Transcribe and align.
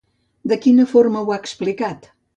De 0.53 0.57
quina 0.63 0.87
forma 0.93 1.23
ho 1.27 1.35
ha 1.37 1.41
explicat? 1.45 2.11